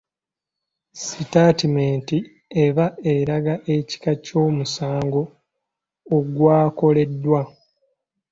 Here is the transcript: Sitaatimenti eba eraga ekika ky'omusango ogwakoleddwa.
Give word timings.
Sitaatimenti 1.05 2.17
eba 2.65 2.85
eraga 3.15 3.53
ekika 3.75 4.11
ky'omusango 4.25 5.21
ogwakoleddwa. 6.15 7.41